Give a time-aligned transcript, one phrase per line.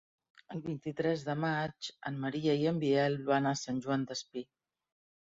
[0.53, 4.43] El vint-i-tres de maig en Maria i en Biel van a Sant Joan Despí.